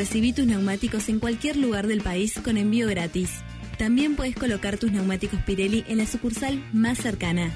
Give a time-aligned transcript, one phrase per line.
[0.00, 3.42] Recibí tus neumáticos en cualquier lugar del país con envío gratis.
[3.78, 7.50] También puedes colocar tus neumáticos Pirelli en la sucursal más cercana.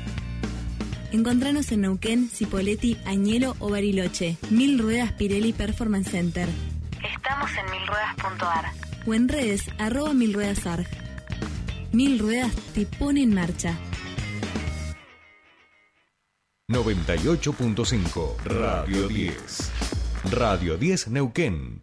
[1.12, 4.38] Encontranos en Neuquén, Cipolletti, Añelo o Bariloche.
[4.50, 6.48] Mil Ruedas Pirelli Performance Center.
[7.14, 8.72] Estamos en milruedas.ar
[9.06, 10.88] o en redes arroba milruedasarg.
[11.92, 13.78] Mil Ruedas te pone en marcha.
[16.68, 19.70] 98.5 Radio 10.
[20.32, 21.82] Radio 10 Neuquén.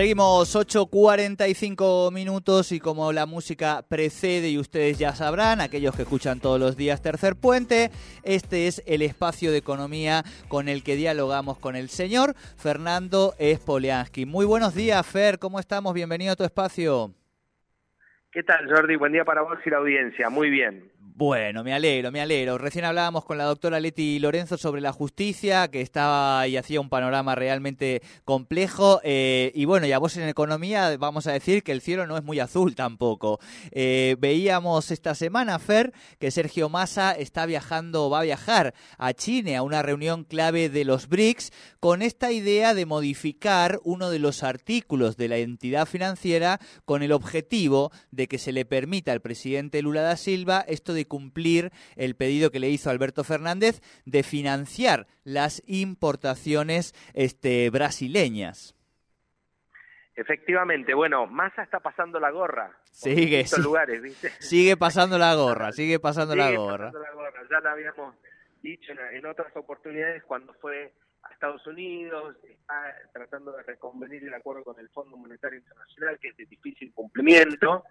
[0.00, 6.40] Seguimos 8.45 minutos y como la música precede y ustedes ya sabrán, aquellos que escuchan
[6.40, 7.90] todos los días Tercer Puente,
[8.22, 14.24] este es el espacio de economía con el que dialogamos con el señor Fernando Espoliansky.
[14.24, 15.92] Muy buenos días, Fer, ¿cómo estamos?
[15.92, 17.10] Bienvenido a tu espacio.
[18.32, 18.96] ¿Qué tal, Jordi?
[18.96, 20.30] Buen día para vos y la audiencia.
[20.30, 20.90] Muy bien.
[21.20, 22.56] Bueno, me alegro, me alegro.
[22.56, 26.88] Recién hablábamos con la doctora Leti Lorenzo sobre la justicia, que estaba y hacía un
[26.88, 29.02] panorama realmente complejo.
[29.04, 32.24] Eh, y bueno, ya vos en economía vamos a decir que el cielo no es
[32.24, 33.38] muy azul tampoco.
[33.70, 39.58] Eh, veíamos esta semana, Fer, que Sergio Massa está viajando, va a viajar a China
[39.58, 44.42] a una reunión clave de los BRICS con esta idea de modificar uno de los
[44.42, 49.82] artículos de la entidad financiera con el objetivo de que se le permita al presidente
[49.82, 55.08] Lula da Silva esto de cumplir el pedido que le hizo Alberto Fernández de financiar
[55.24, 58.76] las importaciones este, brasileñas.
[60.14, 62.78] Efectivamente, bueno, Massa está pasando la gorra.
[62.92, 64.02] Sigue, sí, lugares,
[64.38, 66.92] sigue pasando la gorra, sigue pasando la gorra.
[67.50, 68.14] Ya lo habíamos
[68.62, 70.92] dicho en, otras oportunidades cuando fue
[71.22, 76.28] a Estados Unidos, está tratando de reconvenir el acuerdo con el Fondo Monetario Internacional, que
[76.28, 77.84] es de difícil cumplimiento.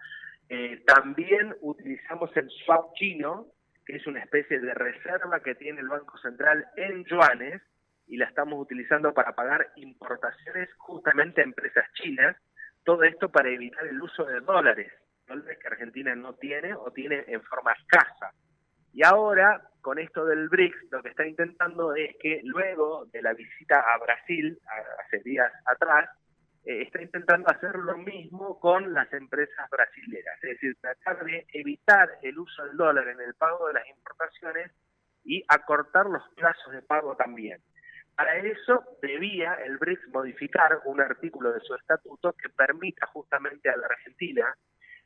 [0.50, 3.48] Eh, también utilizamos el swap chino,
[3.86, 7.62] que es una especie de reserva que tiene el Banco Central en yuanes,
[8.08, 12.36] y la estamos utilizando para pagar importaciones justamente a empresas chinas,
[12.84, 14.92] todo esto para evitar el uso de dólares,
[15.28, 18.34] dólares que Argentina no tiene o tiene en forma escasa.
[18.94, 23.34] Y ahora, con esto del BRICS, lo que está intentando es que luego de la
[23.34, 24.58] visita a Brasil,
[25.06, 26.10] hace días atrás,
[26.70, 32.20] eh, está intentando hacer lo mismo con las empresas brasileras, es decir, tratar de evitar
[32.22, 34.72] el uso del dólar en el pago de las importaciones
[35.24, 37.60] y acortar los plazos de pago también.
[38.16, 43.76] Para eso debía el BRICS modificar un artículo de su estatuto que permita justamente a
[43.76, 44.56] la Argentina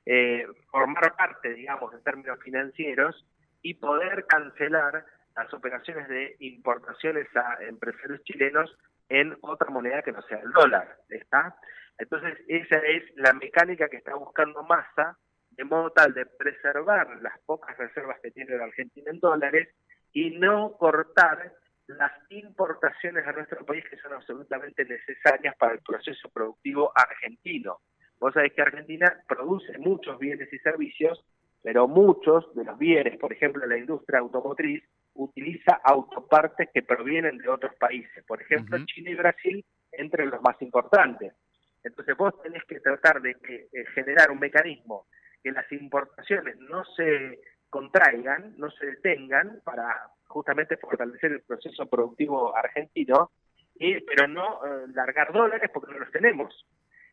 [0.05, 3.25] eh, formar parte, digamos, en términos financieros
[3.61, 8.77] y poder cancelar las operaciones de importaciones a empresarios chilenos
[9.13, 11.55] en otra moneda que no sea el dólar, ¿está?
[11.99, 15.19] Entonces, esa es la mecánica que está buscando Massa,
[15.51, 19.69] de modo tal de preservar las pocas reservas que tiene la Argentina en dólares
[20.13, 21.53] y no cortar
[21.85, 27.81] las importaciones a nuestro país que son absolutamente necesarias para el proceso productivo argentino.
[28.19, 31.23] Vos sabés que Argentina produce muchos bienes y servicios,
[31.61, 34.83] pero muchos de los bienes, por ejemplo la industria automotriz,
[35.15, 40.59] utiliza autopartes que provienen de otros países, por ejemplo China y Brasil entre los más
[40.61, 41.33] importantes.
[41.83, 45.07] Entonces vos tenés que tratar de que, eh, generar un mecanismo
[45.43, 52.55] que las importaciones no se contraigan, no se detengan para justamente fortalecer el proceso productivo
[52.55, 53.31] argentino,
[53.75, 56.65] y, pero no eh, largar dólares porque no los tenemos.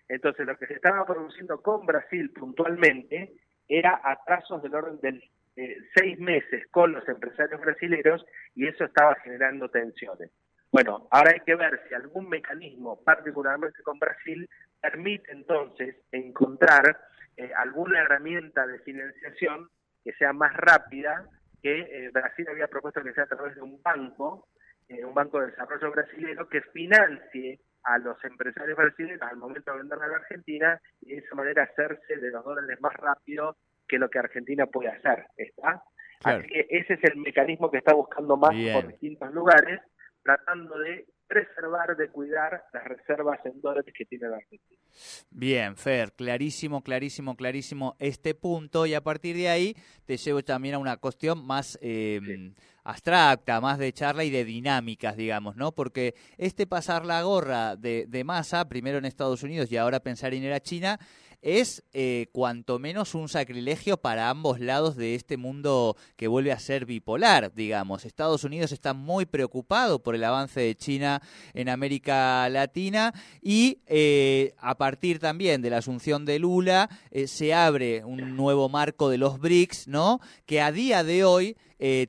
[0.09, 3.33] Entonces lo que se estaba produciendo con Brasil puntualmente
[3.69, 5.23] era atrasos del orden del
[5.63, 10.31] eh, seis meses con los empresarios brasileños y eso estaba generando tensiones.
[10.73, 14.49] Bueno, ahora hay que ver si algún mecanismo, particularmente con Brasil,
[14.81, 16.99] permite entonces encontrar
[17.37, 19.69] eh, alguna herramienta de financiación
[20.03, 21.29] que sea más rápida
[21.63, 24.49] que eh, Brasil había propuesto que sea a través de un banco,
[24.89, 29.99] un banco de desarrollo brasileño que financie a los empresarios brasileños al momento de vender
[30.03, 33.59] a la Argentina y de esa manera hacerse de los dólares más rápido
[33.91, 35.83] que lo que Argentina puede hacer, ¿está?
[36.23, 39.81] Así que ese es el mecanismo que está buscando más por distintos lugares,
[40.23, 44.81] tratando de preservar, de cuidar las reservas en dólares que tiene la Argentina.
[45.31, 50.75] Bien, Fer, clarísimo, clarísimo, clarísimo este punto y a partir de ahí te llevo también
[50.75, 52.21] a una cuestión más eh,
[52.83, 55.73] abstracta, más de charla y de dinámicas, digamos, ¿no?
[55.73, 60.35] Porque este pasar la gorra de, de masa, primero en Estados Unidos y ahora pensar
[60.35, 60.99] en ir a China,
[61.43, 66.59] es eh, cuanto menos un sacrilegio para ambos lados de este mundo que vuelve a
[66.59, 68.05] ser bipolar, digamos.
[68.05, 71.23] Estados Unidos está muy preocupado por el avance de China
[71.55, 77.55] en América Latina y eh, a partir también de la asunción de Lula eh, se
[77.55, 80.21] abre un nuevo marco de los BRICS, ¿no?
[80.47, 81.57] Que a día de hoy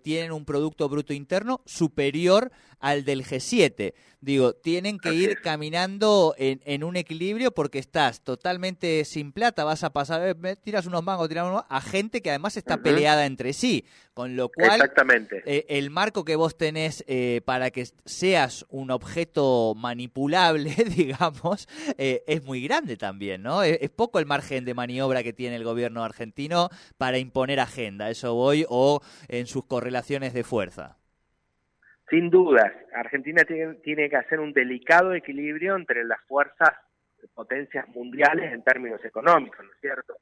[0.04, 2.52] tienen un Producto Bruto Interno superior
[2.82, 3.94] al del G7.
[4.20, 9.84] Digo, tienen que ir caminando en, en, un equilibrio porque estás totalmente sin plata, vas
[9.84, 13.52] a pasar, eh, tiras unos mangos, tiras unos a gente que además está peleada entre
[13.54, 13.84] sí,
[14.14, 15.42] con lo cual Exactamente.
[15.46, 21.68] Eh, el marco que vos tenés eh, para que seas un objeto manipulable, digamos,
[21.98, 23.64] eh, es muy grande también, ¿no?
[23.64, 28.10] Es, es, poco el margen de maniobra que tiene el gobierno argentino para imponer agenda,
[28.12, 30.98] eso voy, o en correlaciones de fuerza.
[32.10, 36.72] Sin dudas, Argentina tiene, tiene, que hacer un delicado equilibrio entre las fuerzas
[37.34, 40.18] potencias mundiales en términos económicos, ¿no es cierto?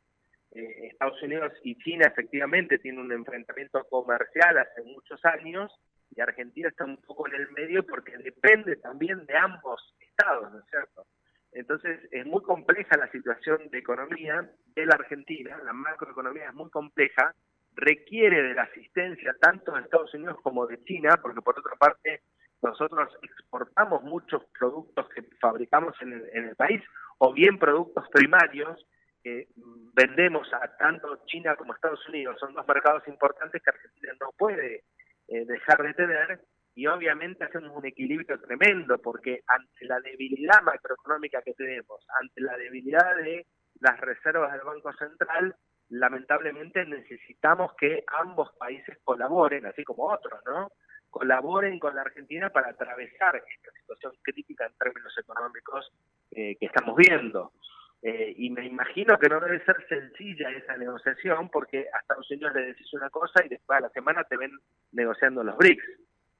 [0.51, 5.71] Eh, Estados Unidos y China efectivamente tienen un enfrentamiento comercial hace muchos años
[6.15, 10.59] y Argentina está un poco en el medio porque depende también de ambos estados, ¿no
[10.59, 11.05] es cierto?
[11.51, 16.69] Entonces es muy compleja la situación de economía de la Argentina, la macroeconomía es muy
[16.69, 17.33] compleja
[17.79, 22.21] requiere de la asistencia tanto de Estados Unidos como de China, porque por otra parte
[22.61, 26.81] nosotros exportamos muchos productos que fabricamos en el, país,
[27.17, 28.85] o bien productos primarios
[29.23, 29.47] que
[29.93, 32.37] vendemos a tanto China como Estados Unidos.
[32.39, 34.83] Son dos mercados importantes que Argentina no puede
[35.27, 36.41] eh, dejar de tener
[36.75, 42.55] y obviamente hacemos un equilibrio tremendo porque ante la debilidad macroeconómica que tenemos, ante la
[42.57, 43.45] debilidad de
[43.81, 45.55] las reservas del Banco Central,
[45.89, 50.71] lamentablemente necesitamos que ambos países colaboren, así como otros, ¿no?
[51.09, 55.91] Colaboren con la Argentina para atravesar esta situación crítica en términos económicos
[56.31, 57.53] eh, que estamos viendo.
[58.01, 62.53] Eh, y me imagino que no debe ser sencilla esa negociación porque a Estados Unidos
[62.55, 64.51] le decís una cosa y después a la semana te ven
[64.91, 65.83] negociando los BRICS.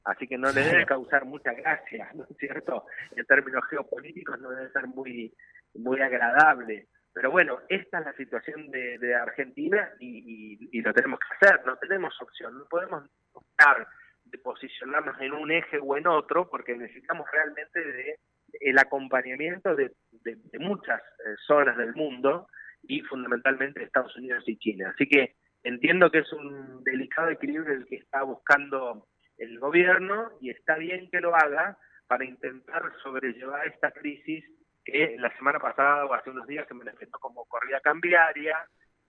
[0.06, 2.86] Así que no le debe causar mucha gracia, ¿no es cierto?
[3.16, 5.34] En términos geopolíticos no debe ser muy,
[5.74, 6.88] muy agradable.
[7.20, 12.14] Pero bueno, esta es la situación de, Argentina y, lo tenemos que hacer, no tenemos
[12.22, 13.86] opción, no podemos optar
[14.24, 18.20] de posicionarnos en un eje o en otro porque necesitamos realmente de
[18.62, 22.48] el acompañamiento de, de, de muchas eh, zonas del mundo
[22.84, 24.94] y fundamentalmente Estados Unidos y China.
[24.96, 29.08] Así que entiendo que es un delicado equilibrio el que está buscando
[29.38, 31.78] el gobierno y está bien que lo haga
[32.08, 34.46] para intentar sobrellevar esta crisis
[34.92, 38.58] que la semana pasada o hace unos días se manifestó como corrida cambiaria,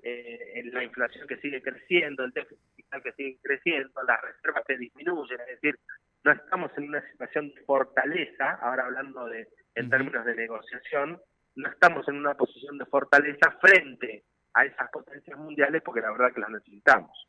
[0.02, 4.78] eh, la inflación que sigue creciendo, el déficit fiscal que sigue creciendo, las reservas que
[4.78, 5.78] disminuyen, es decir,
[6.24, 11.20] no estamos en una situación de fortaleza, ahora hablando de en términos de negociación,
[11.56, 14.24] no estamos en una posición de fortaleza frente
[14.54, 17.28] a esas potencias mundiales porque la verdad que las necesitamos.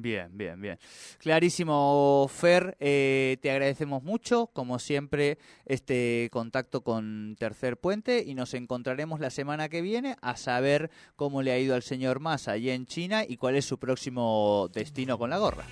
[0.00, 0.78] Bien, bien, bien.
[1.18, 8.54] Clarísimo, Fer, eh, te agradecemos mucho, como siempre, este contacto con Tercer Puente y nos
[8.54, 12.70] encontraremos la semana que viene a saber cómo le ha ido al señor Massa allí
[12.70, 15.64] en China y cuál es su próximo destino con la gorra.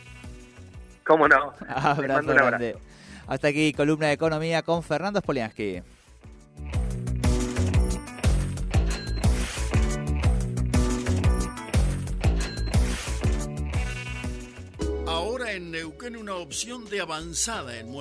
[1.05, 1.53] ¿Cómo no?
[1.69, 2.77] Abrazo grande.
[3.29, 5.83] Hasta aquí, columna de economía con Fernando Spoliansky.
[15.57, 17.97] En Neuquén una opción de avanzada en muebles.